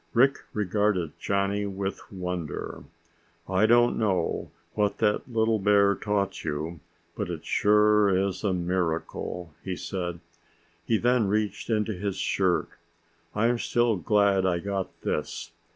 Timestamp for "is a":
8.09-8.51